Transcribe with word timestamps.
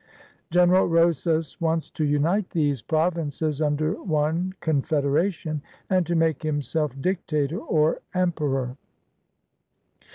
General 0.49 0.87
Rosas 0.87 1.61
wants 1.61 1.91
to 1.91 2.03
unite 2.03 2.49
these 2.49 2.81
provinces 2.81 3.61
under 3.61 3.93
one 4.01 4.55
confederation, 4.59 5.61
and 5.91 6.07
to 6.07 6.15
make 6.15 6.41
himself 6.41 6.99
dictator 6.99 7.59
or 7.59 7.99
emperor. 8.11 8.77